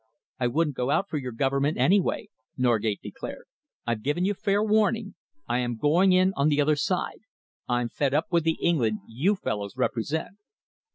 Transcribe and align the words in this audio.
"I 0.39 0.47
wouldn't 0.47 0.75
go 0.75 0.89
out 0.89 1.07
for 1.09 1.19
your 1.19 1.31
Government, 1.31 1.77
anyway," 1.77 2.29
Norgate 2.57 3.01
declared. 3.03 3.45
"I've 3.85 4.01
given 4.01 4.25
you 4.25 4.33
fair 4.33 4.63
warning. 4.63 5.13
I 5.47 5.59
am 5.59 5.77
going 5.77 6.11
in 6.11 6.33
on 6.35 6.49
the 6.49 6.59
other 6.59 6.75
side. 6.75 7.19
I'm 7.67 7.87
fed 7.89 8.15
up 8.15 8.25
with 8.31 8.43
the 8.43 8.57
England 8.61 9.01
you 9.07 9.35
fellows 9.35 9.77
represent." 9.77 10.37